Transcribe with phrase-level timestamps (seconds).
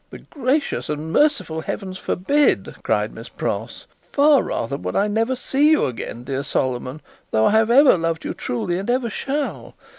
[0.09, 3.85] "The gracious and merciful Heavens forbid!" cried Miss Pross.
[4.11, 8.25] "Far rather would I never see you again, dear Solomon, though I have ever loved
[8.25, 9.75] you truly, and ever shall.